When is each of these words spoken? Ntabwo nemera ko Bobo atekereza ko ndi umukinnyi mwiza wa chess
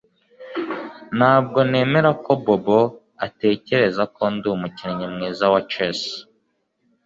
Ntabwo 1.17 1.59
nemera 1.69 2.09
ko 2.23 2.31
Bobo 2.43 2.79
atekereza 3.25 4.03
ko 4.15 4.23
ndi 4.33 4.47
umukinnyi 4.55 5.05
mwiza 5.13 5.45
wa 5.53 5.61
chess 5.71 6.01